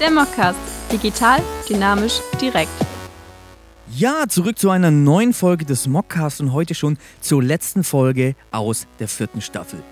[0.00, 0.58] Der Mockcast.
[0.92, 2.70] Digital, dynamisch, direkt.
[3.96, 8.86] Ja, zurück zu einer neuen Folge des Mockcasts und heute schon zur letzten Folge aus
[9.00, 9.82] der vierten Staffel.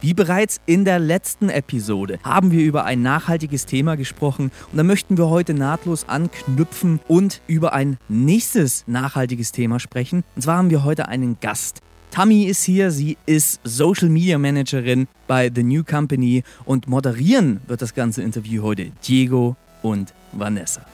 [0.00, 4.82] Wie bereits in der letzten Episode haben wir über ein nachhaltiges Thema gesprochen und da
[4.82, 10.24] möchten wir heute nahtlos anknüpfen und über ein nächstes nachhaltiges Thema sprechen.
[10.34, 11.82] Und zwar haben wir heute einen Gast.
[12.10, 17.82] Tammy ist hier, sie ist Social Media Managerin bei The New Company und moderieren wird
[17.82, 20.84] das ganze Interview heute Diego und Vanessa.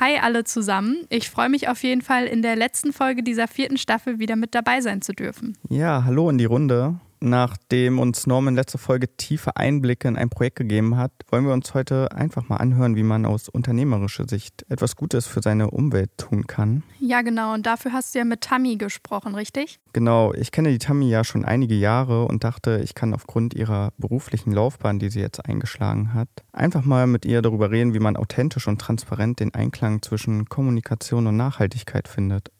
[0.00, 1.06] Hi alle zusammen.
[1.08, 4.54] Ich freue mich auf jeden Fall, in der letzten Folge dieser vierten Staffel wieder mit
[4.54, 5.56] dabei sein zu dürfen.
[5.68, 7.00] Ja, hallo in die Runde.
[7.20, 11.74] Nachdem uns Norman letzte Folge tiefe Einblicke in ein Projekt gegeben hat, wollen wir uns
[11.74, 16.46] heute einfach mal anhören, wie man aus unternehmerischer Sicht etwas Gutes für seine Umwelt tun
[16.46, 16.84] kann.
[17.00, 17.54] Ja, genau.
[17.54, 19.80] Und dafür hast du ja mit Tammy gesprochen, richtig?
[19.92, 20.32] Genau.
[20.34, 24.52] Ich kenne die Tammy ja schon einige Jahre und dachte, ich kann aufgrund ihrer beruflichen
[24.52, 28.68] Laufbahn, die sie jetzt eingeschlagen hat, einfach mal mit ihr darüber reden, wie man authentisch
[28.68, 32.50] und transparent den Einklang zwischen Kommunikation und Nachhaltigkeit findet.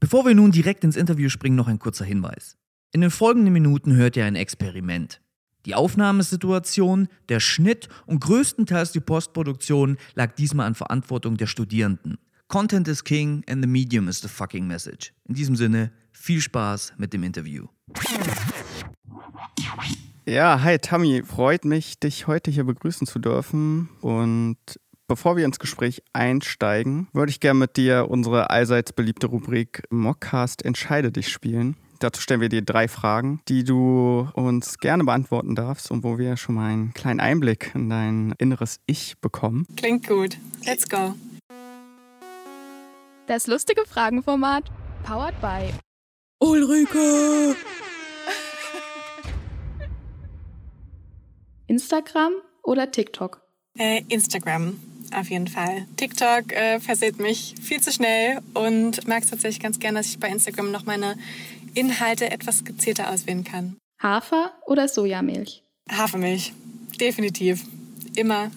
[0.00, 2.56] Bevor wir nun direkt ins Interview springen, noch ein kurzer Hinweis.
[2.90, 5.20] In den folgenden Minuten hört ihr ein Experiment.
[5.66, 12.16] Die Aufnahmesituation, der Schnitt und größtenteils die Postproduktion lag diesmal an Verantwortung der Studierenden.
[12.48, 15.12] Content is king and the medium is the fucking message.
[15.28, 17.66] In diesem Sinne, viel Spaß mit dem Interview.
[20.26, 24.56] Ja, hi Tammy, freut mich, dich heute hier begrüßen zu dürfen und
[25.10, 30.64] Bevor wir ins Gespräch einsteigen, würde ich gerne mit dir unsere allseits beliebte Rubrik Mockcast
[30.64, 31.74] Entscheide dich spielen.
[31.98, 36.36] Dazu stellen wir dir drei Fragen, die du uns gerne beantworten darfst und wo wir
[36.36, 39.66] schon mal einen kleinen Einblick in dein inneres Ich bekommen.
[39.76, 40.36] Klingt gut.
[40.64, 41.16] Let's go.
[43.26, 44.70] Das lustige Fragenformat,
[45.02, 45.74] powered by
[46.38, 47.56] Ulrike!
[51.66, 52.30] Instagram
[52.62, 53.42] oder TikTok?
[53.76, 54.78] Äh, Instagram
[55.14, 55.86] auf jeden Fall.
[55.96, 60.18] TikTok äh, verseht mich viel zu schnell und mag es tatsächlich ganz gern, dass ich
[60.18, 61.16] bei Instagram noch meine
[61.74, 63.76] Inhalte etwas gezielter auswählen kann.
[64.02, 65.62] Hafer oder Sojamilch?
[65.90, 66.52] Hafermilch.
[67.00, 67.64] Definitiv.
[68.16, 68.50] Immer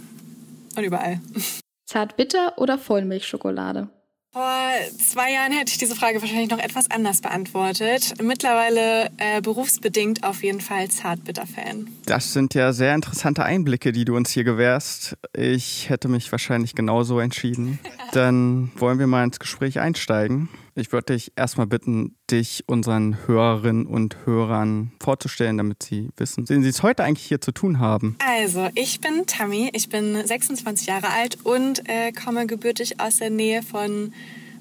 [0.76, 1.20] und überall.
[1.86, 3.90] Zartbitter oder Vollmilchschokolade?
[4.34, 8.16] Vor zwei Jahren hätte ich diese Frage wahrscheinlich noch etwas anders beantwortet.
[8.20, 11.88] Mittlerweile äh, berufsbedingt auf jeden Fall Zartbitter-Fan.
[12.08, 15.18] Das sind ja sehr interessante Einblicke, die du uns hier gewährst.
[15.34, 17.78] Ich hätte mich wahrscheinlich genauso entschieden.
[18.12, 20.50] Dann wollen wir mal ins Gespräch einsteigen.
[20.76, 26.64] Ich würde dich erstmal bitten, dich unseren Hörerinnen und Hörern vorzustellen, damit sie wissen, sehen
[26.64, 28.16] sie es heute eigentlich hier zu tun haben.
[28.26, 33.30] Also, ich bin Tammy, ich bin 26 Jahre alt und äh, komme gebürtig aus der
[33.30, 34.14] Nähe von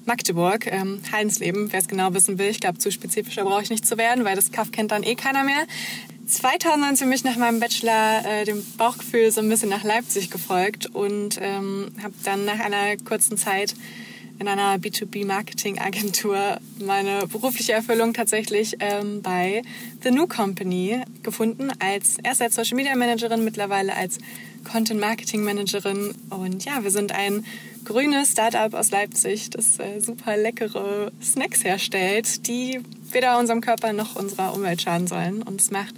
[0.05, 2.49] Magdeburg, ähm, Heidensleben, wer es genau wissen will.
[2.49, 5.15] Ich glaube, zu spezifischer brauche ich nicht zu werden, weil das Kaff kennt dann eh
[5.15, 5.65] keiner mehr.
[6.27, 10.87] 2019 bin ich nach meinem Bachelor äh, dem Bauchgefühl so ein bisschen nach Leipzig gefolgt
[10.87, 13.75] und ähm, habe dann nach einer kurzen Zeit
[14.43, 19.61] in einer B2B-Marketing-Agentur meine berufliche Erfüllung tatsächlich ähm, bei
[20.03, 21.71] The New Company gefunden.
[21.79, 24.17] Als erst als Social Media Managerin, mittlerweile als
[24.69, 26.13] Content Marketing Managerin.
[26.29, 27.45] Und ja, wir sind ein
[27.85, 32.81] grünes Startup aus Leipzig, das äh, super leckere Snacks herstellt, die
[33.11, 35.41] weder unserem Körper noch unserer Umwelt schaden sollen.
[35.41, 35.95] Und es macht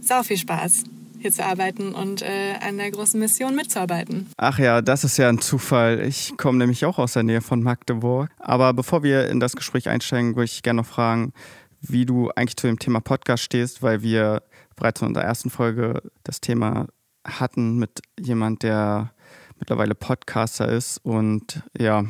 [0.00, 0.82] sau viel Spaß
[1.24, 4.28] hier zu arbeiten und äh, an der großen Mission mitzuarbeiten.
[4.36, 6.00] Ach ja, das ist ja ein Zufall.
[6.00, 8.28] Ich komme nämlich auch aus der Nähe von Magdeburg.
[8.38, 11.32] Aber bevor wir in das Gespräch einsteigen, würde ich gerne noch fragen,
[11.80, 14.42] wie du eigentlich zu dem Thema Podcast stehst, weil wir
[14.76, 16.88] bereits in unserer ersten Folge das Thema
[17.26, 19.14] hatten mit jemand, der
[19.58, 22.04] mittlerweile Podcaster ist und ja,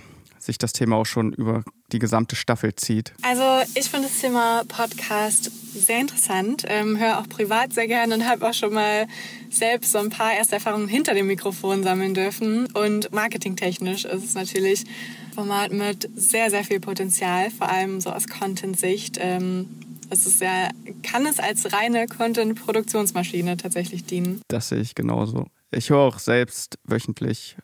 [0.44, 3.12] sich das Thema auch schon über die gesamte Staffel zieht?
[3.22, 3.42] Also
[3.74, 8.48] ich finde das Thema Podcast sehr interessant, ähm, höre auch privat sehr gerne und habe
[8.48, 9.06] auch schon mal
[9.50, 12.66] selbst so ein paar erste Erfahrungen hinter dem Mikrofon sammeln dürfen.
[12.72, 18.10] Und marketingtechnisch ist es natürlich ein Format mit sehr, sehr viel Potenzial, vor allem so
[18.10, 19.18] aus Content-Sicht.
[19.20, 19.68] Ähm,
[20.10, 20.70] es ist ja,
[21.02, 24.42] kann es als reine Content-Produktionsmaschine tatsächlich dienen.
[24.48, 25.46] Das sehe ich genauso.
[25.70, 27.56] Ich höre auch selbst wöchentlich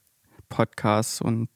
[0.49, 1.49] Podcasts und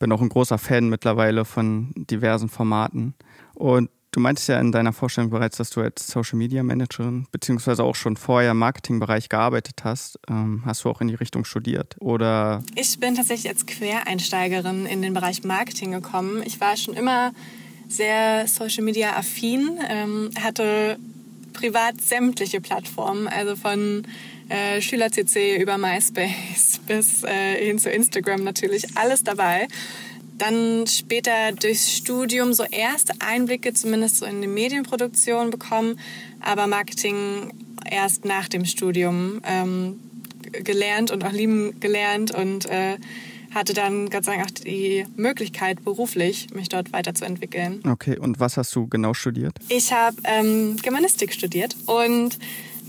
[0.00, 3.14] bin auch ein großer Fan mittlerweile von diversen Formaten.
[3.54, 7.84] Und du meintest ja in deiner Vorstellung bereits, dass du als Social Media Managerin beziehungsweise
[7.84, 10.18] auch schon vorher im Marketingbereich gearbeitet hast.
[10.28, 11.96] Ähm, hast du auch in die Richtung studiert?
[12.00, 12.62] Oder?
[12.74, 16.42] Ich bin tatsächlich als Quereinsteigerin in den Bereich Marketing gekommen.
[16.44, 17.32] Ich war schon immer
[17.88, 20.98] sehr Social Media affin, ähm, hatte
[21.52, 24.06] privat sämtliche Plattformen, also von
[24.48, 29.68] äh, SchülerCC über MySpace bis äh, hin zu Instagram natürlich alles dabei.
[30.38, 36.00] dann später durchs Studium so erste Einblicke zumindest so in die Medienproduktion bekommen,
[36.40, 37.52] aber Marketing
[37.88, 40.00] erst nach dem Studium ähm,
[40.52, 42.96] gelernt und auch lieben gelernt und äh,
[43.54, 47.82] hatte dann Gott sei Dank auch die Möglichkeit, beruflich mich dort weiterzuentwickeln.
[47.86, 49.54] Okay, und was hast du genau studiert?
[49.68, 52.38] Ich habe ähm, Germanistik studiert und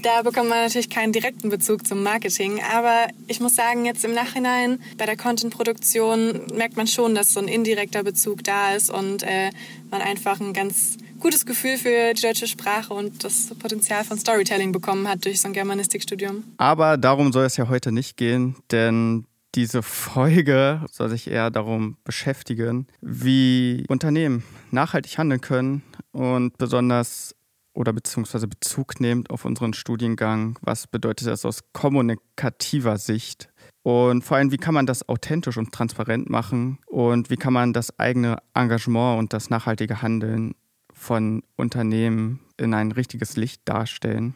[0.03, 4.13] da bekommt man natürlich keinen direkten Bezug zum Marketing, aber ich muss sagen, jetzt im
[4.13, 9.21] Nachhinein bei der Content-Produktion merkt man schon, dass so ein indirekter Bezug da ist und
[9.23, 9.51] äh,
[9.91, 14.71] man einfach ein ganz gutes Gefühl für die deutsche Sprache und das Potenzial von Storytelling
[14.71, 16.43] bekommen hat durch so ein Germanistikstudium.
[16.57, 19.25] Aber darum soll es ja heute nicht gehen, denn
[19.56, 27.36] diese Folge soll sich eher darum beschäftigen, wie Unternehmen nachhaltig handeln können und besonders
[27.74, 33.50] oder beziehungsweise Bezug nehmend auf unseren Studiengang, was bedeutet das aus kommunikativer Sicht?
[33.83, 36.80] Und vor allem, wie kann man das authentisch und transparent machen?
[36.86, 40.53] Und wie kann man das eigene Engagement und das nachhaltige Handeln
[41.01, 44.36] von Unternehmen in ein richtiges Licht darstellen.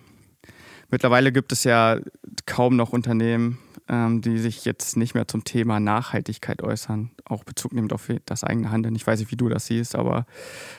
[0.90, 2.00] Mittlerweile gibt es ja
[2.46, 7.74] kaum noch Unternehmen, ähm, die sich jetzt nicht mehr zum Thema Nachhaltigkeit äußern, auch Bezug
[7.74, 8.96] nehmend auf das eigene Handeln.
[8.96, 10.26] Ich weiß nicht, wie du das siehst, aber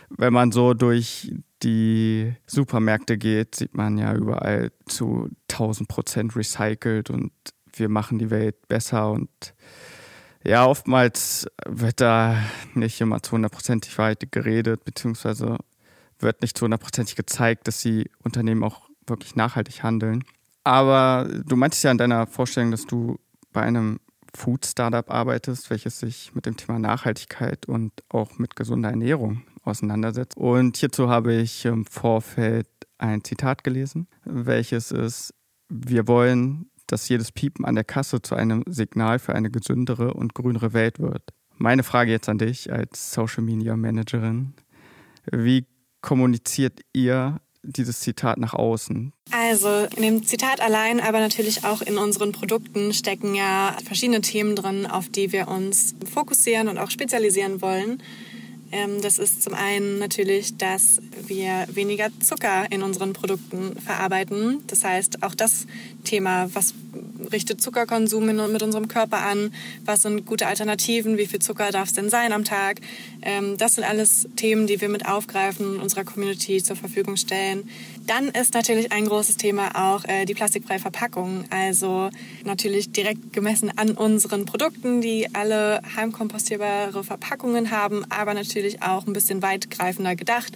[0.08, 1.32] wenn man so durch
[1.62, 7.32] die Supermärkte geht, sieht man ja überall zu 1000 Prozent recycelt und
[7.74, 9.28] wir machen die Welt besser und
[10.44, 12.40] ja, oftmals wird da
[12.74, 15.58] nicht immer zu hundertprozentig weit geredet, beziehungsweise
[16.20, 20.24] wird nicht zu hundertprozentig gezeigt, dass die Unternehmen auch wirklich nachhaltig handeln.
[20.66, 23.20] Aber du meintest ja in deiner Vorstellung, dass du
[23.52, 24.00] bei einem
[24.34, 30.36] Food-Startup arbeitest, welches sich mit dem Thema Nachhaltigkeit und auch mit gesunder Ernährung auseinandersetzt.
[30.36, 32.66] Und hierzu habe ich im Vorfeld
[32.98, 35.34] ein Zitat gelesen, welches ist,
[35.68, 40.34] wir wollen, dass jedes Piepen an der Kasse zu einem Signal für eine gesündere und
[40.34, 41.22] grünere Welt wird.
[41.58, 44.54] Meine Frage jetzt an dich als Social Media Managerin.
[45.30, 45.64] Wie
[46.00, 49.12] kommuniziert ihr dieses Zitat nach außen?
[49.48, 54.56] Also in dem Zitat allein, aber natürlich auch in unseren Produkten stecken ja verschiedene Themen
[54.56, 58.02] drin, auf die wir uns fokussieren und auch spezialisieren wollen.
[58.72, 64.64] Ähm, das ist zum einen natürlich, dass wir weniger Zucker in unseren Produkten verarbeiten.
[64.66, 65.68] Das heißt, auch das
[66.02, 66.74] Thema, was
[67.32, 69.52] richtet Zuckerkonsum mit unserem Körper an?
[69.84, 71.16] Was sind gute Alternativen?
[71.16, 72.80] Wie viel Zucker darf es denn sein am Tag?
[73.22, 77.68] Ähm, das sind alles Themen, die wir mit aufgreifen, unserer Community zur Verfügung stellen.
[78.06, 81.44] Dann ist natürlich ein großes Thema auch äh, die plastikfreie Verpackung.
[81.50, 82.10] Also
[82.44, 89.12] natürlich direkt gemessen an unseren Produkten, die alle heimkompostierbare Verpackungen haben, aber natürlich auch ein
[89.12, 90.52] bisschen weitgreifender gedacht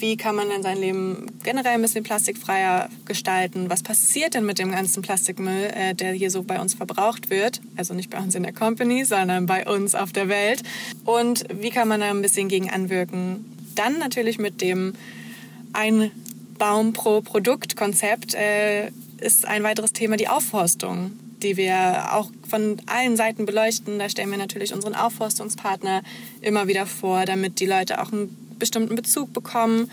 [0.00, 3.70] wie kann man denn sein Leben generell ein bisschen plastikfreier gestalten?
[3.70, 7.60] Was passiert denn mit dem ganzen Plastikmüll, äh, der hier so bei uns verbraucht wird?
[7.76, 10.62] Also nicht bei uns in der Company, sondern bei uns auf der Welt.
[11.04, 13.44] Und wie kann man da ein bisschen gegen anwirken?
[13.74, 14.94] Dann natürlich mit dem
[15.72, 16.10] ein
[16.58, 18.88] Baum pro Produkt Konzept äh,
[19.20, 21.12] ist ein weiteres Thema die Aufforstung
[21.42, 23.98] die wir auch von allen Seiten beleuchten.
[23.98, 26.02] Da stellen wir natürlich unseren Aufforstungspartner
[26.40, 28.28] immer wieder vor, damit die Leute auch ein
[28.60, 29.90] bestimmten Bezug bekommen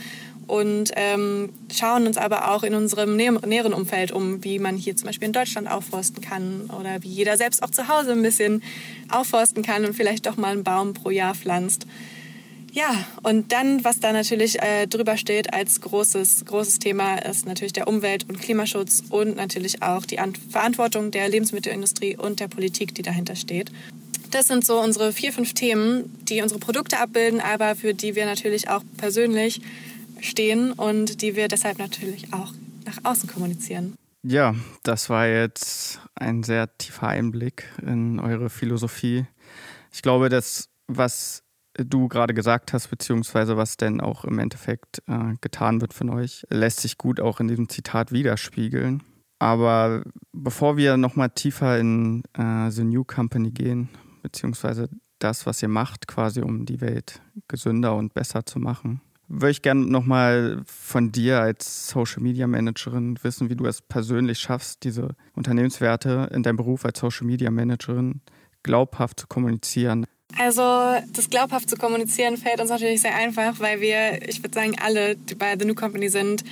[0.48, 5.08] und ähm, schauen uns aber auch in unserem näheren Umfeld um, wie man hier zum
[5.08, 8.64] Beispiel in Deutschland aufforsten kann oder wie jeder selbst auch zu Hause ein bisschen
[9.10, 11.86] aufforsten kann und vielleicht doch mal einen Baum pro Jahr pflanzt.
[12.72, 17.74] Ja, und dann, was da natürlich äh, drüber steht als großes, großes Thema, ist natürlich
[17.74, 22.94] der Umwelt- und Klimaschutz und natürlich auch die An Verantwortung der Lebensmittelindustrie und der Politik,
[22.94, 23.72] die dahinter steht.
[24.32, 28.26] Das sind so unsere vier, fünf Themen, die unsere Produkte abbilden, aber für die wir
[28.26, 29.62] natürlich auch persönlich
[30.22, 32.54] stehen und die wir deshalb natürlich auch
[32.86, 33.96] nach außen kommunizieren.
[34.24, 39.26] Ja, das war jetzt ein sehr tiefer Einblick in eure Philosophie.
[39.92, 41.44] Ich glaube, das, was
[41.78, 46.46] du gerade gesagt hast, beziehungsweise was denn auch im Endeffekt äh, getan wird von euch,
[46.50, 49.04] lässt sich gut auch in diesem Zitat widerspiegeln.
[49.40, 50.04] Aber
[50.34, 53.90] bevor wir nochmal tiefer in äh, The New Company gehen,
[54.28, 59.02] beziehungsweise das, was ihr macht, quasi um die Welt gesünder und besser zu machen.
[59.30, 64.40] Würde ich gerne nochmal von dir als Social Media Managerin wissen, wie du es persönlich
[64.40, 68.22] schaffst, diese Unternehmenswerte in deinem Beruf als Social Media Managerin
[68.64, 70.06] glaubhaft zu kommunizieren.
[70.38, 70.62] Also
[71.14, 75.16] das glaubhaft zu kommunizieren fällt uns natürlich sehr einfach, weil wir, ich würde sagen, alle,
[75.16, 76.44] die bei The New Company sind,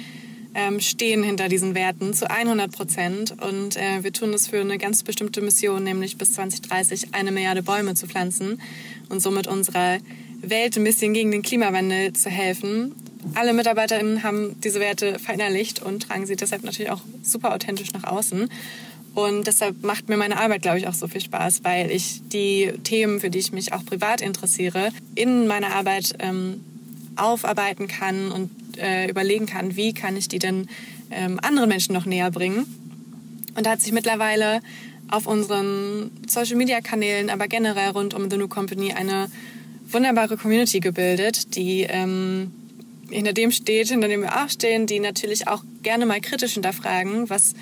[0.55, 3.35] ähm, stehen hinter diesen Werten zu 100 Prozent.
[3.41, 7.61] Und äh, wir tun das für eine ganz bestimmte Mission, nämlich bis 2030 eine Milliarde
[7.61, 8.61] Bäume zu pflanzen
[9.09, 9.99] und somit unserer
[10.41, 12.95] Welt ein bisschen gegen den Klimawandel zu helfen.
[13.33, 18.03] Alle MitarbeiterInnen haben diese Werte verinnerlicht und tragen sie deshalb natürlich auch super authentisch nach
[18.03, 18.49] außen.
[19.15, 22.73] Und deshalb macht mir meine Arbeit, glaube ich, auch so viel Spaß, weil ich die
[22.83, 26.63] Themen, für die ich mich auch privat interessiere, in meiner Arbeit ähm,
[27.17, 30.67] aufarbeiten kann und äh, überlegen kann, wie kann ich die denn
[31.11, 32.65] ähm, anderen Menschen noch näher bringen.
[33.55, 34.61] Und da hat sich mittlerweile
[35.09, 39.29] auf unseren Social-Media-Kanälen, aber generell rund um The New Company eine
[39.87, 42.51] wunderbare Community gebildet, die ähm,
[43.09, 47.29] hinter dem steht, hinter dem wir auch stehen, die natürlich auch gerne mal kritisch hinterfragen,
[47.29, 47.53] was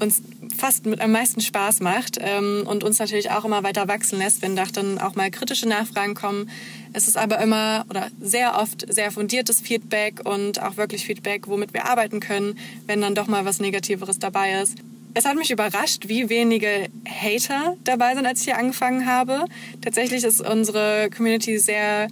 [0.00, 0.22] uns
[0.54, 4.42] fast mit am meisten Spaß macht ähm, und uns natürlich auch immer weiter wachsen lässt,
[4.42, 6.50] wenn da dann auch mal kritische Nachfragen kommen.
[6.92, 11.74] Es ist aber immer oder sehr oft sehr fundiertes Feedback und auch wirklich Feedback, womit
[11.74, 14.78] wir arbeiten können, wenn dann doch mal was Negativeres dabei ist.
[15.16, 19.44] Es hat mich überrascht, wie wenige Hater dabei sind, als ich hier angefangen habe.
[19.80, 22.08] Tatsächlich ist unsere Community sehr,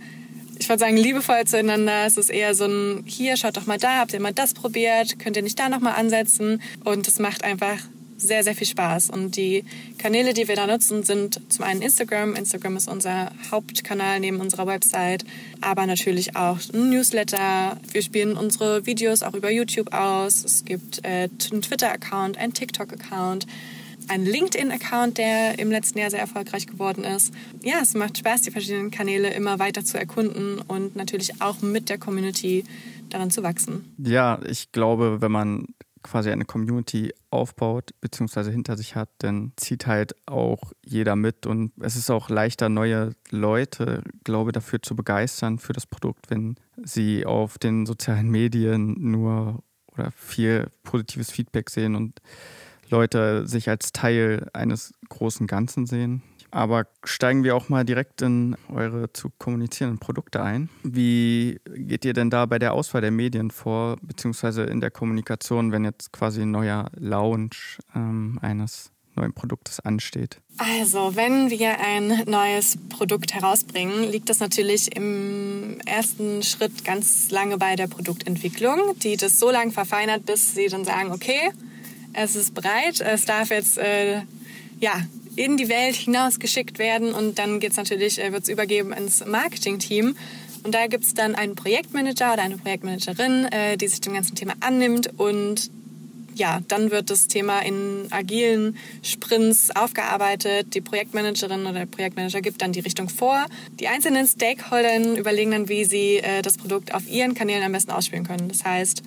[0.57, 2.07] ich würde sagen, liebevoll zueinander.
[2.07, 5.19] Es ist eher so ein, hier, schaut doch mal da, habt ihr mal das probiert,
[5.19, 6.63] könnt ihr nicht da nochmal ansetzen?
[6.85, 7.79] Und es macht einfach
[8.23, 9.11] sehr, sehr viel Spaß.
[9.11, 9.65] Und die
[9.99, 12.35] Kanäle, die wir da nutzen, sind zum einen Instagram.
[12.35, 15.25] Instagram ist unser Hauptkanal neben unserer Website,
[15.61, 17.79] aber natürlich auch ein Newsletter.
[17.93, 20.45] Wir spielen unsere Videos auch über YouTube aus.
[20.45, 23.47] Es gibt äh, einen Twitter-Account, einen TikTok-Account
[24.09, 27.33] einen LinkedIn-Account, der im letzten Jahr sehr erfolgreich geworden ist.
[27.63, 31.89] Ja, es macht Spaß, die verschiedenen Kanäle immer weiter zu erkunden und natürlich auch mit
[31.89, 32.65] der Community
[33.11, 33.95] daran zu wachsen.
[33.99, 35.67] Ja, ich glaube, wenn man
[36.03, 38.51] quasi eine Community aufbaut bzw.
[38.51, 43.15] hinter sich hat, dann zieht halt auch jeder mit und es ist auch leichter, neue
[43.31, 49.63] Leute, glaube dafür zu begeistern für das Produkt, wenn sie auf den sozialen Medien nur
[49.93, 52.21] oder viel positives Feedback sehen und
[52.89, 56.23] Leute sich als Teil eines großen Ganzen sehen.
[56.53, 60.69] Aber steigen wir auch mal direkt in eure zu kommunizierenden Produkte ein.
[60.83, 65.73] Wie geht ihr denn da bei der Auswahl der Medien vor, beziehungsweise in der Kommunikation,
[65.73, 70.43] wenn jetzt quasi ein neuer Launch ähm, eines neuen Produktes ansteht?
[70.59, 77.57] Also, wenn wir ein neues Produkt herausbringen, liegt das natürlich im ersten Schritt ganz lange
[77.57, 81.51] bei der Produktentwicklung, die das so lange verfeinert, bis sie dann sagen, okay,
[82.13, 84.21] es ist bereit, es darf jetzt äh,
[84.81, 84.93] ja
[85.37, 90.17] in die Welt hinausgeschickt werden und dann geht's natürlich, äh, wird es übergeben ins Marketing-Team.
[90.65, 94.55] Und da gibt's dann einen Projektmanager oder eine Projektmanagerin, äh, die sich dem ganzen Thema
[94.61, 95.71] annimmt und
[96.35, 100.75] ja, dann wird das Thema in agilen Sprints aufgearbeitet.
[100.75, 103.45] Die Projektmanagerin oder der Projektmanager gibt dann die Richtung vor.
[103.79, 107.91] Die einzelnen Stakeholder überlegen dann, wie sie äh, das Produkt auf ihren Kanälen am besten
[107.91, 108.49] ausspielen können.
[108.49, 109.03] Das heißt,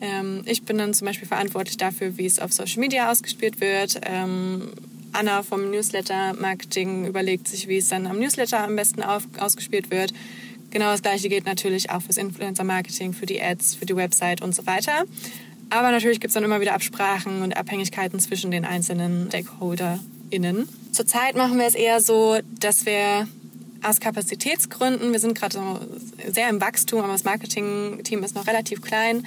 [0.00, 4.00] ähm, ich bin dann zum Beispiel verantwortlich dafür, wie es auf Social Media ausgespielt wird.
[4.04, 4.72] Ähm,
[5.16, 9.90] Anna vom Newsletter Marketing überlegt sich, wie es dann am Newsletter am besten auf, ausgespielt
[9.90, 10.12] wird.
[10.70, 14.42] Genau das gleiche geht natürlich auch fürs Influencer Marketing, für die Ads, für die Website
[14.42, 15.04] und so weiter.
[15.70, 20.68] Aber natürlich gibt es dann immer wieder Absprachen und Abhängigkeiten zwischen den einzelnen StakeholderInnen.
[20.92, 23.26] Zurzeit machen wir es eher so, dass wir
[23.82, 25.80] aus Kapazitätsgründen, wir sind gerade so
[26.32, 29.26] sehr im Wachstum, aber das Marketing-Team ist noch relativ klein,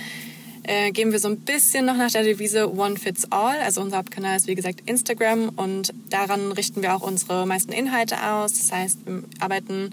[0.70, 3.58] äh, gehen wir so ein bisschen noch nach der Devise One Fits All.
[3.58, 8.24] Also unser Hauptkanal ist wie gesagt Instagram und daran richten wir auch unsere meisten Inhalte
[8.24, 8.54] aus.
[8.54, 9.90] Das heißt, wir arbeiten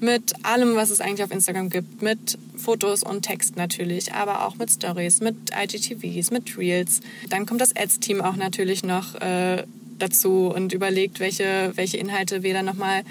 [0.00, 4.56] mit allem, was es eigentlich auf Instagram gibt, mit Fotos und Text natürlich, aber auch
[4.56, 7.00] mit Stories, mit IGTVs, mit Reels.
[7.28, 9.64] Dann kommt das Ads-Team auch natürlich noch äh,
[9.98, 13.02] dazu und überlegt, welche, welche Inhalte wir dann nochmal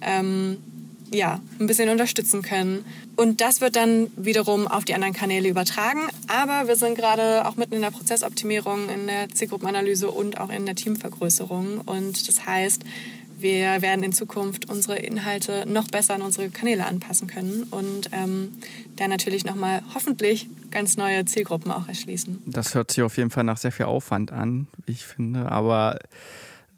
[0.00, 0.56] ähm,
[1.10, 2.84] ja, ein bisschen unterstützen können.
[3.16, 6.00] Und das wird dann wiederum auf die anderen Kanäle übertragen.
[6.26, 10.66] Aber wir sind gerade auch mitten in der Prozessoptimierung, in der Zielgruppenanalyse und auch in
[10.66, 11.82] der Teamvergrößerung.
[11.82, 12.84] Und das heißt,
[13.38, 18.54] wir werden in Zukunft unsere Inhalte noch besser an unsere Kanäle anpassen können und ähm,
[18.96, 22.42] dann natürlich nochmal hoffentlich ganz neue Zielgruppen auch erschließen.
[22.46, 25.98] Das hört sich auf jeden Fall nach sehr viel Aufwand an, ich finde, aber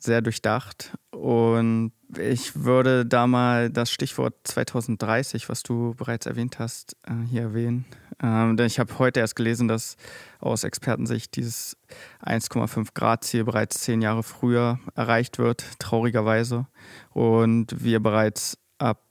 [0.06, 0.96] sehr durchdacht.
[1.10, 7.42] Und ich würde da mal das Stichwort 2030, was du bereits erwähnt hast, äh, hier
[7.42, 7.84] erwähnen.
[8.22, 9.96] Ähm, denn ich habe heute erst gelesen, dass
[10.38, 11.76] aus Expertensicht dieses
[12.25, 16.66] 1,5 Grad Ziel bereits zehn Jahre früher erreicht wird, traurigerweise.
[17.10, 19.02] Und wir bereits ab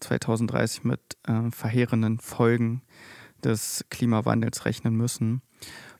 [0.00, 2.82] 2030 mit äh, verheerenden Folgen
[3.44, 5.42] des Klimawandels rechnen müssen.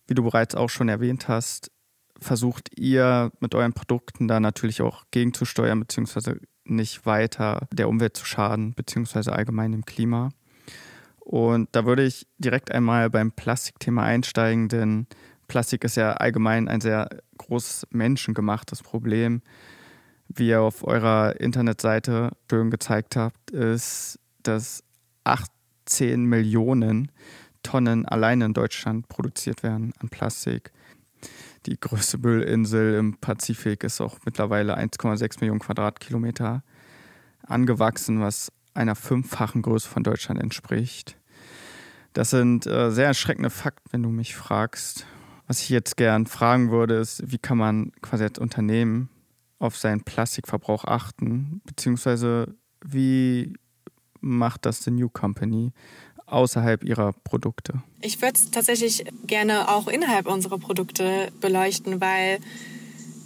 [0.07, 1.71] Wie du bereits auch schon erwähnt hast,
[2.23, 8.25] versucht ihr mit euren Produkten da natürlich auch gegenzusteuern, beziehungsweise nicht weiter der Umwelt zu
[8.25, 10.31] schaden, beziehungsweise allgemein dem Klima.
[11.19, 15.07] Und da würde ich direkt einmal beim Plastikthema einsteigen, denn
[15.49, 19.43] Plastik ist ja allgemein ein sehr großes menschengemachtes Problem.
[20.29, 24.83] Wie ihr auf eurer Internetseite schön gezeigt habt, ist, dass
[25.25, 27.13] 18 Millionen
[27.63, 30.73] Tonnen alleine in Deutschland produziert werden an Plastik.
[31.67, 36.63] Die größte Müllinsel im Pazifik ist auch mittlerweile 1,6 Millionen Quadratkilometer
[37.43, 41.17] angewachsen, was einer fünffachen Größe von Deutschland entspricht.
[42.15, 45.07] Das sind äh, sehr erschreckende Fakten, wenn du mich fragst.
[45.47, 49.09] Was ich jetzt gern fragen würde, ist, wie kann man quasi als Unternehmen
[49.59, 52.55] auf seinen Plastikverbrauch achten, beziehungsweise
[52.85, 53.55] wie
[54.21, 55.73] macht das The New Company
[56.33, 57.83] außerhalb ihrer Produkte?
[58.01, 62.39] Ich würde es tatsächlich gerne auch innerhalb unserer Produkte beleuchten, weil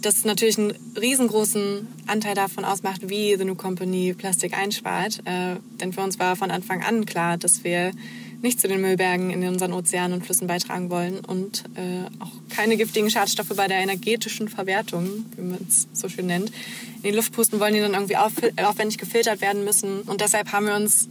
[0.01, 5.19] das natürlich einen riesengroßen Anteil davon ausmacht, wie The New Company Plastik einspart.
[5.25, 7.91] Äh, denn für uns war von Anfang an klar, dass wir
[8.41, 12.77] nicht zu den Müllbergen in unseren Ozeanen und Flüssen beitragen wollen und äh, auch keine
[12.77, 16.51] giftigen Schadstoffe bei der energetischen Verwertung, wie man es so schön nennt,
[16.97, 18.33] in die Luft pusten wollen, die dann irgendwie auf,
[18.63, 20.01] aufwendig gefiltert werden müssen.
[20.01, 21.09] Und deshalb haben wir uns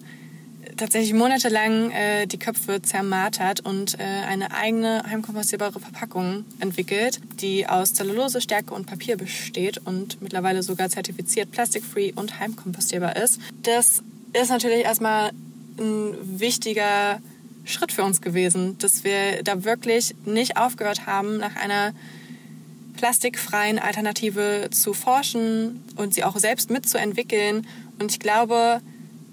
[0.76, 7.94] tatsächlich monatelang äh, die Köpfe zermartert und äh, eine eigene heimkompostierbare Verpackung entwickelt, die aus
[7.94, 13.40] Zellulose, Stärke und Papier besteht und mittlerweile sogar zertifiziert plastikfree und heimkompostierbar ist.
[13.62, 14.02] Das
[14.32, 15.30] ist natürlich erstmal
[15.78, 17.20] ein wichtiger
[17.64, 21.92] Schritt für uns gewesen, dass wir da wirklich nicht aufgehört haben, nach einer
[22.96, 27.66] plastikfreien Alternative zu forschen und sie auch selbst mitzuentwickeln.
[27.98, 28.80] Und ich glaube,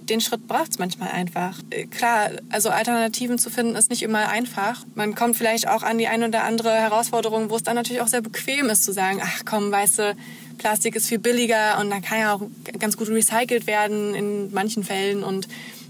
[0.09, 1.59] den Schritt braucht es manchmal einfach.
[1.69, 4.85] Äh, klar, also Alternativen zu finden ist nicht immer einfach.
[4.95, 8.07] Man kommt vielleicht auch an die eine oder andere Herausforderung, wo es dann natürlich auch
[8.07, 10.15] sehr bequem ist zu sagen, ach komm, weißt du,
[10.57, 12.41] Plastik ist viel billiger und dann kann ja auch
[12.79, 15.47] ganz gut recycelt werden in manchen Fällen und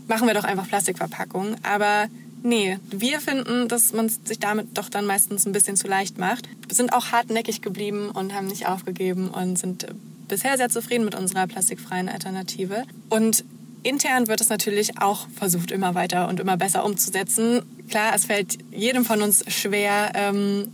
[0.08, 1.56] machen wir doch einfach Plastikverpackungen.
[1.64, 2.08] Aber
[2.42, 6.48] nee, wir finden, dass man sich damit doch dann meistens ein bisschen zu leicht macht.
[6.68, 9.88] Wir sind auch hartnäckig geblieben und haben nicht aufgegeben und sind
[10.28, 12.84] bisher sehr zufrieden mit unserer plastikfreien Alternative.
[13.10, 13.44] Und
[13.84, 17.62] intern wird es natürlich auch versucht, immer weiter und immer besser umzusetzen.
[17.90, 20.74] Klar, es fällt jedem von uns schwer, ähm,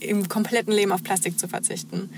[0.00, 2.10] im kompletten Leben auf Plastik zu verzichten.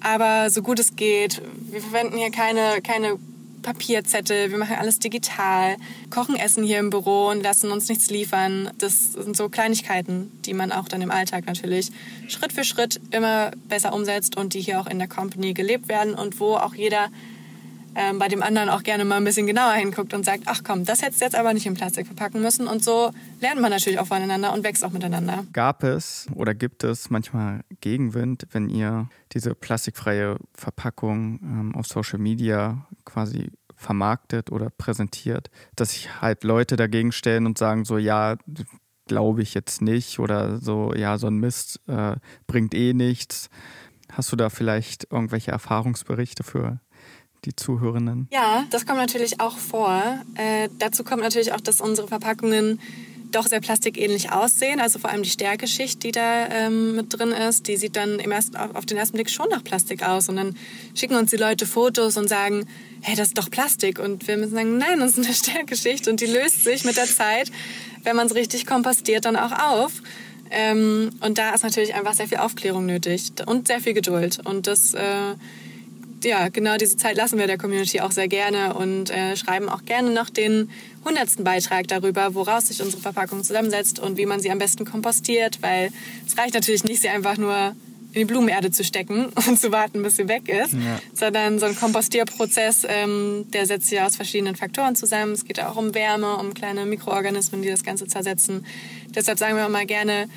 [0.00, 3.18] Aber so gut es geht, wir verwenden hier keine, keine
[3.62, 5.76] Papierzettel, wir machen alles digital,
[6.10, 8.70] kochen Essen hier im Büro und lassen uns nichts liefern.
[8.78, 11.92] Das sind so Kleinigkeiten, die man auch dann im Alltag natürlich
[12.28, 16.14] Schritt für Schritt immer besser umsetzt und die hier auch in der Company gelebt werden
[16.14, 17.08] und wo auch jeder
[17.94, 20.84] ähm, bei dem anderen auch gerne mal ein bisschen genauer hinguckt und sagt, ach komm,
[20.84, 22.66] das hättest du jetzt aber nicht in Plastik verpacken müssen.
[22.66, 25.44] Und so lernt man natürlich auch voneinander und wächst auch miteinander.
[25.52, 32.18] Gab es oder gibt es manchmal Gegenwind, wenn ihr diese plastikfreie Verpackung ähm, auf Social
[32.18, 38.36] Media quasi vermarktet oder präsentiert, dass sich halt Leute dagegen stellen und sagen so, ja,
[39.06, 43.50] glaube ich jetzt nicht oder so, ja, so ein Mist äh, bringt eh nichts.
[44.12, 46.80] Hast du da vielleicht irgendwelche Erfahrungsberichte für
[47.44, 48.28] die Zuhörenden?
[48.30, 50.02] Ja, das kommt natürlich auch vor.
[50.34, 52.78] Äh, dazu kommt natürlich auch, dass unsere Verpackungen
[53.32, 54.80] doch sehr plastikähnlich aussehen.
[54.80, 58.56] Also vor allem die Stärkeschicht, die da ähm, mit drin ist, die sieht dann ersten,
[58.56, 60.28] auf den ersten Blick schon nach Plastik aus.
[60.28, 60.56] Und dann
[60.94, 62.66] schicken uns die Leute Fotos und sagen,
[63.00, 63.98] hey, das ist doch Plastik.
[63.98, 67.06] Und wir müssen sagen, nein, das ist eine Stärkeschicht und die löst sich mit der
[67.06, 67.50] Zeit,
[68.04, 69.92] wenn man es richtig kompostiert, dann auch auf.
[70.50, 74.40] Ähm, und da ist natürlich einfach sehr viel Aufklärung nötig und sehr viel Geduld.
[74.44, 75.34] Und das äh,
[76.24, 79.84] ja, genau diese Zeit lassen wir der Community auch sehr gerne und äh, schreiben auch
[79.84, 80.70] gerne noch den
[81.04, 85.62] hundertsten Beitrag darüber, woraus sich unsere Verpackung zusammensetzt und wie man sie am besten kompostiert,
[85.62, 85.90] weil
[86.26, 87.74] es reicht natürlich nicht, sie einfach nur
[88.12, 91.00] in die Blumenerde zu stecken und zu warten, bis sie weg ist, ja.
[91.14, 95.32] sondern so ein Kompostierprozess, ähm, der setzt sich aus verschiedenen Faktoren zusammen.
[95.32, 98.66] Es geht auch um Wärme, um kleine Mikroorganismen, die das Ganze zersetzen.
[99.14, 100.28] Deshalb sagen wir mal gerne,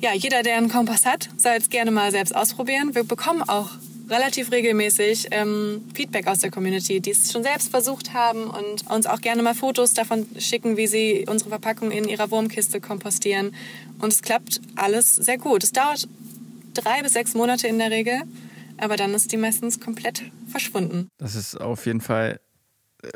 [0.00, 2.94] ja, jeder, der einen Kompost hat, soll es gerne mal selbst ausprobieren.
[2.94, 3.70] Wir bekommen auch
[4.10, 9.06] relativ regelmäßig ähm, Feedback aus der Community, die es schon selbst versucht haben und uns
[9.06, 13.54] auch gerne mal Fotos davon schicken, wie sie unsere Verpackung in ihrer Wurmkiste kompostieren.
[14.00, 15.64] Und es klappt alles sehr gut.
[15.64, 16.08] Es dauert
[16.74, 18.22] drei bis sechs Monate in der Regel,
[18.78, 21.08] aber dann ist die meistens komplett verschwunden.
[21.18, 22.40] Das ist auf jeden Fall,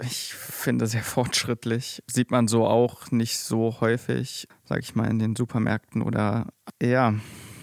[0.03, 2.03] ich finde, sehr fortschrittlich.
[2.07, 6.47] Sieht man so auch nicht so häufig, sag ich mal, in den Supermärkten oder
[6.81, 7.15] ja,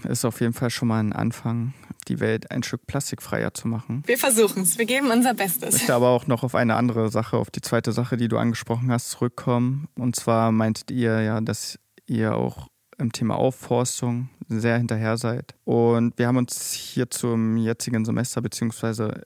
[0.08, 1.74] ist auf jeden Fall schon mal ein Anfang
[2.06, 4.04] die Welt ein Stück plastikfreier zu machen.
[4.06, 5.76] Wir versuchen es, wir geben unser Bestes.
[5.76, 8.38] Ich möchte aber auch noch auf eine andere Sache, auf die zweite Sache, die du
[8.38, 9.88] angesprochen hast, zurückkommen.
[9.98, 15.56] Und zwar meintet ihr ja, dass ihr auch im Thema Aufforstung sehr hinterher seid.
[15.64, 19.24] Und wir haben uns hier zum jetzigen Semester beziehungsweise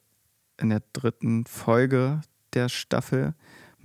[0.60, 2.22] in der dritten Folge
[2.54, 3.36] der Staffel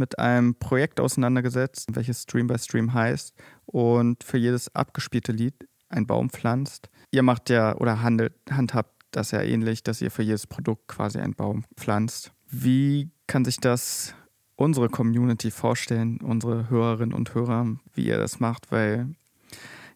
[0.00, 3.34] mit einem Projekt auseinandergesetzt, welches Stream by Stream heißt
[3.66, 6.88] und für jedes abgespielte Lied ein Baum pflanzt.
[7.10, 11.18] Ihr macht ja oder handelt, handhabt das ja ähnlich, dass ihr für jedes Produkt quasi
[11.18, 12.32] einen Baum pflanzt.
[12.48, 14.14] Wie kann sich das
[14.56, 18.70] unsere Community vorstellen, unsere Hörerinnen und Hörer, wie ihr das macht?
[18.70, 19.08] Weil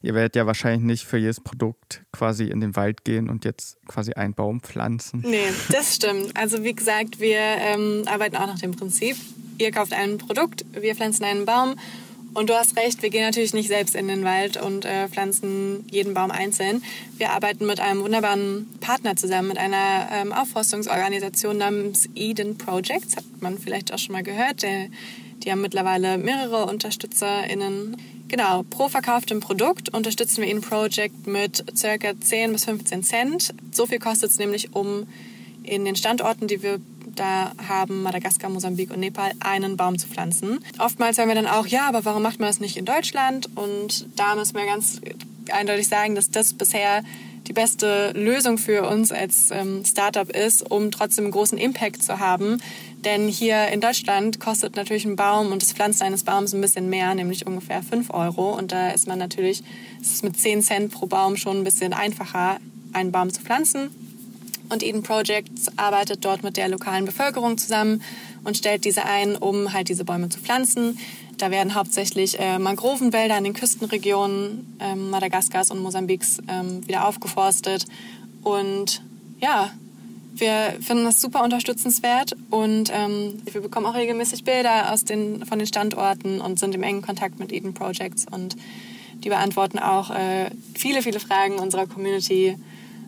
[0.02, 3.78] ihr werdet ja wahrscheinlich nicht für jedes Produkt quasi in den Wald gehen und jetzt
[3.86, 5.22] quasi einen Baum pflanzen.
[5.26, 6.36] Nee, das stimmt.
[6.36, 9.16] Also wie gesagt, wir ähm, arbeiten auch nach dem Prinzip,
[9.58, 11.76] ihr kauft ein Produkt, wir pflanzen einen Baum
[12.34, 15.86] und du hast recht, wir gehen natürlich nicht selbst in den Wald und äh, pflanzen
[15.90, 16.82] jeden Baum einzeln.
[17.16, 23.16] Wir arbeiten mit einem wunderbaren Partner zusammen, mit einer ähm, Aufforstungsorganisation namens Eden Projects.
[23.16, 24.62] Hat man vielleicht auch schon mal gehört.
[24.62, 24.88] Der,
[25.44, 27.96] die haben mittlerweile mehrere UnterstützerInnen.
[28.28, 32.20] Genau, pro verkauftem Produkt unterstützen wir Eden Project mit ca.
[32.20, 33.54] 10 bis 15 Cent.
[33.70, 35.06] So viel kostet es nämlich, um
[35.62, 36.80] in den Standorten, die wir
[37.14, 40.64] da haben Madagaskar, Mosambik und Nepal einen Baum zu pflanzen.
[40.78, 43.48] Oftmals hören wir dann auch, ja, aber warum macht man das nicht in Deutschland?
[43.54, 45.00] Und da müssen wir ganz
[45.50, 47.02] eindeutig sagen, dass das bisher
[47.46, 52.18] die beste Lösung für uns als ähm, Startup ist, um trotzdem einen großen Impact zu
[52.18, 52.60] haben.
[53.04, 56.88] Denn hier in Deutschland kostet natürlich ein Baum und das Pflanzen eines Baums ein bisschen
[56.88, 58.56] mehr, nämlich ungefähr 5 Euro.
[58.56, 59.62] Und da ist man natürlich,
[60.00, 62.58] ist mit 10 Cent pro Baum schon ein bisschen einfacher,
[62.92, 63.90] einen Baum zu pflanzen.
[64.68, 68.02] Und Eden Projects arbeitet dort mit der lokalen Bevölkerung zusammen
[68.44, 70.98] und stellt diese ein, um halt diese Bäume zu pflanzen.
[71.38, 77.86] Da werden hauptsächlich äh, Mangrovenwälder in den Küstenregionen äh, Madagaskars und Mosambiks äh, wieder aufgeforstet.
[78.42, 79.02] Und
[79.40, 79.70] ja,
[80.34, 85.58] wir finden das super unterstützenswert und ähm, wir bekommen auch regelmäßig Bilder aus den, von
[85.58, 88.56] den Standorten und sind im engen Kontakt mit Eden Projects und
[89.22, 92.56] die beantworten auch äh, viele, viele Fragen unserer Community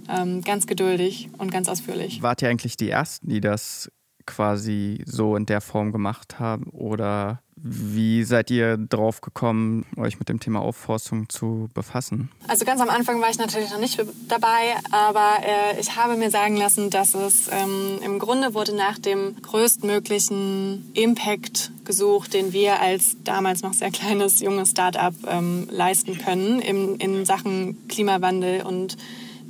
[0.09, 2.23] ähm, ganz geduldig und ganz ausführlich.
[2.23, 3.91] Wart ihr eigentlich die Ersten, die das
[4.27, 6.71] quasi so in der Form gemacht haben?
[6.71, 12.31] Oder wie seid ihr drauf gekommen, euch mit dem Thema Aufforstung zu befassen?
[12.47, 16.31] Also ganz am Anfang war ich natürlich noch nicht dabei, aber äh, ich habe mir
[16.31, 22.81] sagen lassen, dass es ähm, im Grunde wurde nach dem größtmöglichen Impact gesucht, den wir
[22.81, 28.99] als damals noch sehr kleines, junges Start-up ähm, leisten können in, in Sachen Klimawandel und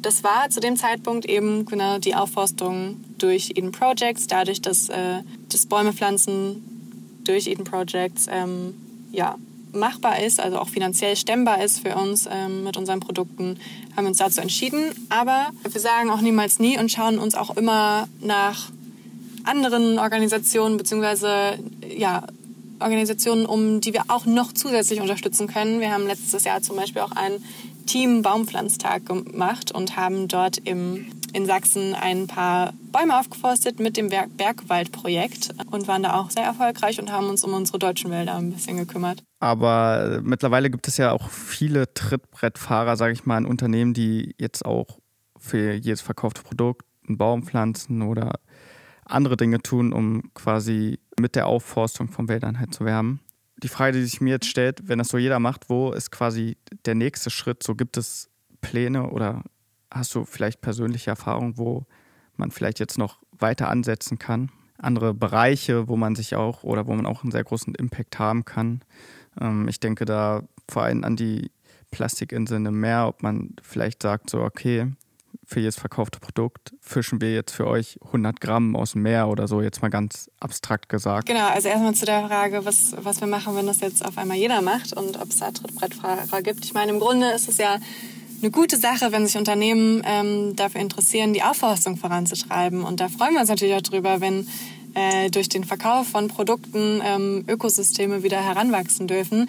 [0.07, 5.23] das war zu dem Zeitpunkt eben genau die Aufforstung durch Eden Projects, dadurch, dass äh,
[5.49, 8.75] das Bäumepflanzen durch Eden Projects ähm,
[9.11, 9.35] ja,
[9.73, 13.59] machbar ist, also auch finanziell stemmbar ist für uns ähm, mit unseren Produkten,
[13.97, 14.93] haben wir uns dazu entschieden.
[15.09, 18.71] Aber wir sagen auch niemals nie und schauen uns auch immer nach
[19.43, 21.59] anderen Organisationen beziehungsweise
[21.97, 22.23] ja,
[22.79, 25.81] Organisationen um, die wir auch noch zusätzlich unterstützen können.
[25.81, 27.43] Wir haben letztes Jahr zum Beispiel auch einen
[27.87, 34.09] Team Baumpflanztag gemacht und haben dort im, in Sachsen ein paar Bäume aufgeforstet mit dem
[34.09, 38.35] Berg Bergwaldprojekt und waren da auch sehr erfolgreich und haben uns um unsere deutschen Wälder
[38.35, 39.23] ein bisschen gekümmert.
[39.39, 44.65] Aber mittlerweile gibt es ja auch viele Trittbrettfahrer, sage ich mal, in Unternehmen, die jetzt
[44.65, 44.99] auch
[45.39, 48.41] für jedes verkaufte Produkt einen Baum pflanzen oder
[49.05, 53.21] andere Dinge tun, um quasi mit der Aufforstung von Wäldern halt zu werben
[53.63, 56.57] die Frage, die sich mir jetzt stellt, wenn das so jeder macht, wo ist quasi
[56.85, 57.63] der nächste Schritt?
[57.63, 58.29] So gibt es
[58.61, 59.43] Pläne oder
[59.91, 61.87] hast du vielleicht persönliche Erfahrungen, wo
[62.37, 64.51] man vielleicht jetzt noch weiter ansetzen kann?
[64.79, 68.45] Andere Bereiche, wo man sich auch oder wo man auch einen sehr großen Impact haben
[68.45, 68.83] kann.
[69.41, 71.51] Ähm, ich denke da vor allem an die
[71.91, 74.93] Plastikinseln im Meer, ob man vielleicht sagt, so, okay,
[75.45, 79.49] für jedes verkaufte Produkt fischen wir jetzt für euch 100 Gramm aus dem Meer oder
[79.49, 81.27] so, jetzt mal ganz abstrakt gesagt.
[81.27, 84.37] Genau, also erstmal zu der Frage, was, was wir machen, wenn das jetzt auf einmal
[84.37, 86.65] jeder macht und ob es da Trittbrettfahrer gibt.
[86.65, 87.79] Ich meine, im Grunde ist es ja
[88.43, 92.85] eine gute Sache, wenn sich Unternehmen ähm, dafür interessieren, die Aufforstung voranzutreiben.
[92.85, 94.47] Und da freuen wir uns natürlich auch drüber, wenn
[94.95, 99.49] äh, durch den Verkauf von Produkten ähm, Ökosysteme wieder heranwachsen dürfen.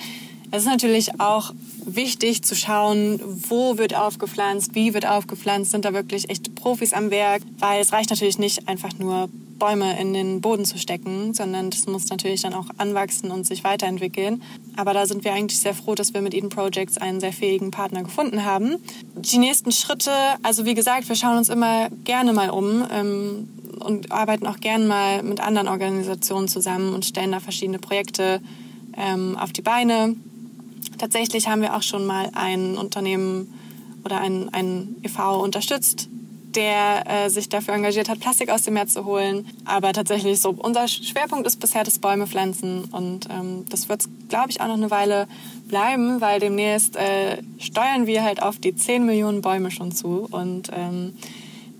[0.52, 1.54] Es ist natürlich auch
[1.86, 7.12] wichtig zu schauen, wo wird aufgepflanzt, wie wird aufgepflanzt, sind da wirklich echte Profis am
[7.12, 11.70] Werk, weil es reicht natürlich nicht einfach nur Bäume in den Boden zu stecken, sondern
[11.70, 14.42] das muss natürlich dann auch anwachsen und sich weiterentwickeln.
[14.76, 17.72] Aber da sind wir eigentlich sehr froh, dass wir mit Eden Projects einen sehr fähigen
[17.72, 18.76] Partner gefunden haben.
[19.16, 20.12] Die nächsten Schritte,
[20.44, 24.86] also wie gesagt, wir schauen uns immer gerne mal um ähm, und arbeiten auch gerne
[24.86, 28.42] mal mit anderen Organisationen zusammen und stellen da verschiedene Projekte
[28.96, 30.16] ähm, auf die Beine.
[30.98, 33.54] Tatsächlich haben wir auch schon mal ein Unternehmen
[34.04, 35.42] oder ein, ein e.V.
[35.42, 36.10] unterstützt,
[36.56, 39.48] der äh, sich dafür engagiert hat, Plastik aus dem Meer zu holen.
[39.66, 42.86] Aber tatsächlich so, unser Schwerpunkt ist bisher das Bäume pflanzen.
[42.86, 45.28] Und ähm, das wird, glaube ich, auch noch eine Weile
[45.68, 50.28] bleiben, weil demnächst äh, steuern wir halt auf die 10 Millionen Bäume schon zu.
[50.32, 51.18] Und ähm,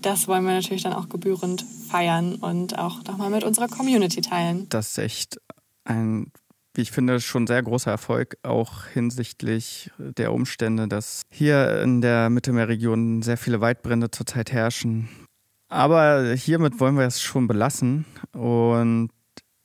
[0.02, 4.68] das wollen wir natürlich dann auch gebührend feiern und auch nochmal mit unserer Community teilen.
[4.68, 5.40] Das ist echt
[5.84, 6.30] ein
[6.78, 12.30] wie ich finde, schon sehr großer Erfolg, auch hinsichtlich der Umstände, dass hier in der
[12.30, 15.08] Mittelmeerregion sehr viele Waldbrände zurzeit herrschen.
[15.68, 18.04] Aber hiermit wollen wir es schon belassen.
[18.32, 19.10] Und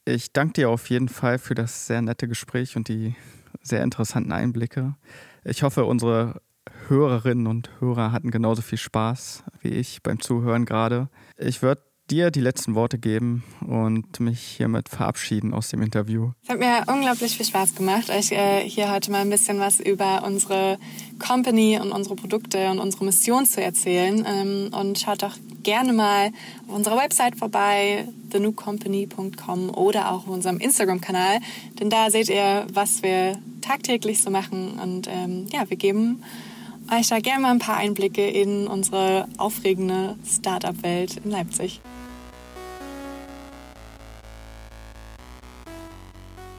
[0.05, 3.15] ich danke dir auf jeden Fall für das sehr nette Gespräch und die
[3.61, 4.95] sehr interessanten Einblicke.
[5.43, 6.41] Ich hoffe, unsere
[6.87, 11.09] Hörerinnen und Hörer hatten genauso viel Spaß wie ich beim Zuhören gerade.
[11.37, 16.31] Ich würde dir die letzten Worte geben und mich hiermit verabschieden aus dem Interview.
[16.43, 19.79] Es hat mir unglaublich viel Spaß gemacht, euch äh, hier heute mal ein bisschen was
[19.79, 20.77] über unsere
[21.19, 24.25] Company und unsere Produkte und unsere Mission zu erzählen.
[24.27, 26.31] Ähm, und schaut doch gerne mal
[26.67, 31.39] auf unserer Website vorbei, thenewcompany.com oder auch auf unserem Instagram-Kanal,
[31.79, 34.79] denn da seht ihr, was wir tagtäglich so machen.
[34.79, 36.23] Und ähm, ja, wir geben
[36.99, 41.81] euch da gerne mal ein paar Einblicke in unsere aufregende Startup-Welt in Leipzig.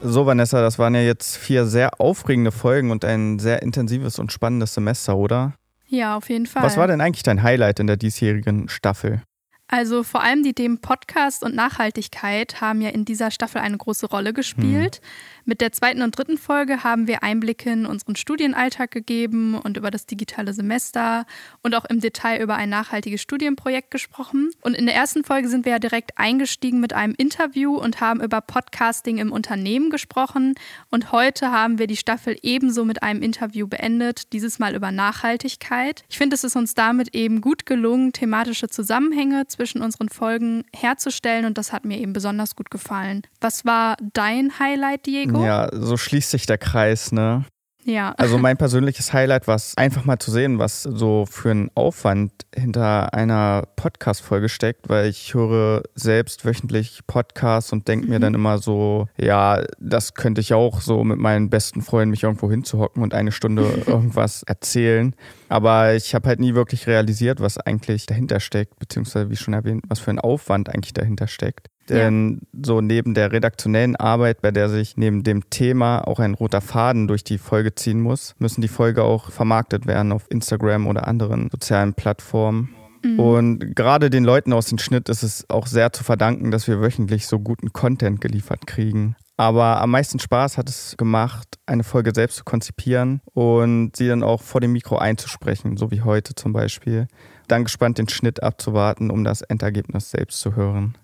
[0.01, 4.31] So, Vanessa, das waren ja jetzt vier sehr aufregende Folgen und ein sehr intensives und
[4.31, 5.53] spannendes Semester, oder?
[5.87, 6.63] Ja, auf jeden Fall.
[6.63, 9.21] Was war denn eigentlich dein Highlight in der diesjährigen Staffel?
[9.67, 14.05] Also vor allem die Themen Podcast und Nachhaltigkeit haben ja in dieser Staffel eine große
[14.05, 14.97] Rolle gespielt.
[14.97, 15.01] Hm.
[15.45, 19.91] Mit der zweiten und dritten Folge haben wir Einblicke in unseren Studienalltag gegeben und über
[19.91, 21.25] das digitale Semester
[21.63, 24.51] und auch im Detail über ein nachhaltiges Studienprojekt gesprochen.
[24.61, 28.21] Und in der ersten Folge sind wir ja direkt eingestiegen mit einem Interview und haben
[28.21, 30.55] über Podcasting im Unternehmen gesprochen.
[30.89, 36.05] Und heute haben wir die Staffel ebenso mit einem Interview beendet, dieses Mal über Nachhaltigkeit.
[36.09, 41.45] Ich finde, es ist uns damit eben gut gelungen, thematische Zusammenhänge zwischen unseren Folgen herzustellen
[41.45, 43.23] und das hat mir eben besonders gut gefallen.
[43.41, 45.43] Was war dein Highlight, Diego?
[45.43, 47.45] Ja, so schließt sich der Kreis, ne?
[47.85, 48.13] Ja.
[48.25, 52.31] Also mein persönliches Highlight war es einfach mal zu sehen, was so für ein Aufwand
[52.55, 58.13] hinter einer Podcast-Folge steckt, weil ich höre selbst wöchentlich Podcasts und denke mhm.
[58.13, 62.23] mir dann immer so, ja, das könnte ich auch so mit meinen besten Freunden mich
[62.23, 65.15] irgendwo hinzuhocken und eine Stunde irgendwas erzählen.
[65.47, 69.83] Aber ich habe halt nie wirklich realisiert, was eigentlich dahinter steckt, beziehungsweise wie schon erwähnt,
[69.87, 71.67] was für ein Aufwand eigentlich dahinter steckt.
[71.89, 72.59] Denn ja.
[72.65, 77.07] so neben der redaktionellen Arbeit, bei der sich neben dem Thema auch ein roter Faden
[77.07, 81.49] durch die Folge ziehen muss, müssen die Folge auch vermarktet werden auf Instagram oder anderen
[81.51, 82.75] sozialen Plattformen.
[83.03, 83.19] Mhm.
[83.19, 86.81] Und gerade den Leuten aus dem Schnitt ist es auch sehr zu verdanken, dass wir
[86.81, 89.15] wöchentlich so guten Content geliefert kriegen.
[89.37, 94.23] Aber am meisten Spaß hat es gemacht, eine Folge selbst zu konzipieren und sie dann
[94.23, 97.07] auch vor dem Mikro einzusprechen, so wie heute zum Beispiel.
[97.47, 100.97] Dann gespannt den Schnitt abzuwarten, um das Endergebnis selbst zu hören.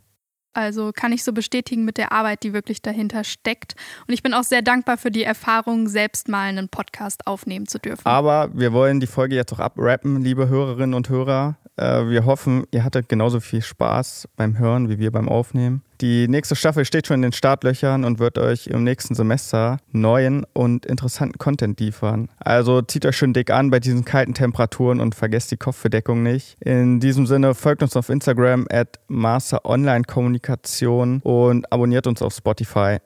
[0.54, 3.76] Also kann ich so bestätigen mit der Arbeit, die wirklich dahinter steckt.
[4.08, 7.80] Und ich bin auch sehr dankbar für die Erfahrung, selbst mal einen Podcast aufnehmen zu
[7.80, 8.06] dürfen.
[8.06, 11.58] Aber wir wollen die Folge jetzt auch abrappen, liebe Hörerinnen und Hörer.
[11.78, 15.84] Äh, wir hoffen, ihr hattet genauso viel Spaß beim Hören wie wir beim Aufnehmen.
[16.02, 20.46] Die nächste Staffel steht schon in den Startlöchern und wird euch im nächsten Semester neuen
[20.54, 22.30] und interessanten Content liefern.
[22.40, 26.58] Also zieht euch schön dick an bei diesen kalten Temperaturen und vergesst die Kopfbedeckung nicht.
[26.60, 32.34] In diesem Sinne folgt uns auf Instagram at Master Online Kommunikation und abonniert uns auf
[32.34, 32.98] Spotify.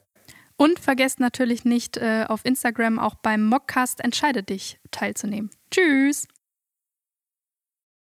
[0.55, 5.49] Und vergesst natürlich nicht, äh, auf Instagram auch beim Mockcast Entscheide dich teilzunehmen.
[5.69, 6.29] Tschüss!